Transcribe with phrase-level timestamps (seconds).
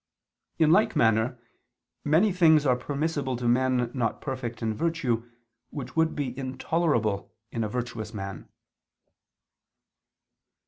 [0.57, 1.37] In like manner
[2.03, 5.29] many things are permissible to men not perfect in virtue,
[5.69, 8.49] which would be intolerable in a virtuous man.